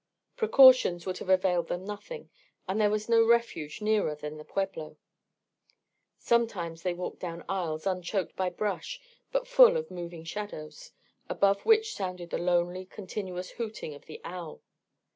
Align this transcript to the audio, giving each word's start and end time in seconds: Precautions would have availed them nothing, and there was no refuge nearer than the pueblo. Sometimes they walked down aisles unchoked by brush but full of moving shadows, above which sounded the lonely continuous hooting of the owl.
Precautions 0.35 1.05
would 1.05 1.19
have 1.19 1.29
availed 1.29 1.67
them 1.67 1.85
nothing, 1.85 2.31
and 2.67 2.81
there 2.81 2.89
was 2.89 3.07
no 3.07 3.23
refuge 3.23 3.81
nearer 3.83 4.15
than 4.15 4.37
the 4.37 4.43
pueblo. 4.43 4.97
Sometimes 6.17 6.81
they 6.81 6.95
walked 6.95 7.19
down 7.19 7.45
aisles 7.47 7.85
unchoked 7.85 8.35
by 8.35 8.49
brush 8.49 8.99
but 9.31 9.47
full 9.47 9.77
of 9.77 9.91
moving 9.91 10.23
shadows, 10.23 10.91
above 11.29 11.67
which 11.67 11.93
sounded 11.93 12.31
the 12.31 12.39
lonely 12.39 12.83
continuous 12.87 13.51
hooting 13.51 13.93
of 13.93 14.07
the 14.07 14.19
owl. 14.23 14.61